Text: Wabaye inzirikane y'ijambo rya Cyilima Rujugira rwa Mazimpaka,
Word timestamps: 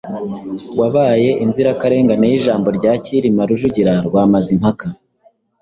Wabaye 0.79 1.29
inzirikane 1.43 2.25
y'ijambo 2.31 2.67
rya 2.77 2.91
Cyilima 3.03 3.41
Rujugira 3.49 3.93
rwa 4.07 4.23
Mazimpaka, 4.31 4.87